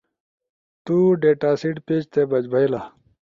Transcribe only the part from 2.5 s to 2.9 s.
بھئی لا